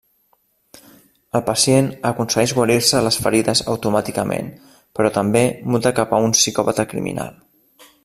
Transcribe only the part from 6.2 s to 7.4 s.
un psicòpata criminal.